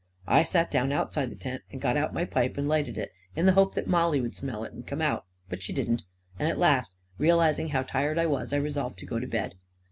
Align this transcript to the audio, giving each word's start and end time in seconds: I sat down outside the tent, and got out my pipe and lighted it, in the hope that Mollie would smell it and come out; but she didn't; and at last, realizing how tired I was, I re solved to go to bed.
I 0.25 0.41
sat 0.41 0.71
down 0.71 0.91
outside 0.91 1.29
the 1.29 1.35
tent, 1.35 1.61
and 1.71 1.79
got 1.79 1.95
out 1.95 2.11
my 2.11 2.25
pipe 2.25 2.57
and 2.57 2.67
lighted 2.67 2.97
it, 2.97 3.11
in 3.35 3.45
the 3.45 3.51
hope 3.51 3.75
that 3.75 3.85
Mollie 3.85 4.19
would 4.19 4.35
smell 4.35 4.63
it 4.63 4.73
and 4.73 4.87
come 4.87 4.99
out; 4.99 5.27
but 5.47 5.61
she 5.61 5.73
didn't; 5.73 6.05
and 6.39 6.49
at 6.49 6.57
last, 6.57 6.95
realizing 7.19 7.67
how 7.67 7.83
tired 7.83 8.17
I 8.17 8.25
was, 8.25 8.51
I 8.51 8.55
re 8.57 8.71
solved 8.71 8.97
to 8.97 9.05
go 9.05 9.19
to 9.19 9.27
bed. 9.27 9.57